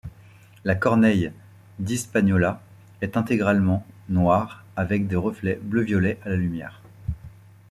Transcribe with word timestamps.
La 0.63 0.73
Corneille 0.73 1.31
d’Hispaniola 1.77 2.59
est 3.01 3.17
intégralement 3.17 3.85
noire, 4.09 4.63
avec 4.75 5.05
des 5.05 5.15
reflets 5.15 5.59
bleu-violet 5.61 6.17
à 6.25 6.29
la 6.29 6.37
lumière. 6.37 6.81